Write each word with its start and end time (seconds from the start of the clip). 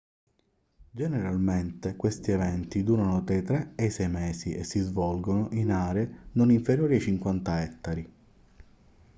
generalmente 0.95 1.95
questi 1.95 2.31
eventi 2.31 2.81
durano 2.83 3.23
tra 3.23 3.35
i 3.35 3.43
tre 3.43 3.73
e 3.75 3.85
i 3.85 3.89
sei 3.91 4.09
mesi 4.09 4.51
e 4.51 4.63
si 4.63 4.79
svolgono 4.79 5.49
in 5.51 5.69
aree 5.69 6.29
non 6.31 6.49
inferiori 6.49 6.95
ai 6.95 7.01
50 7.01 7.61
ettari 7.61 8.11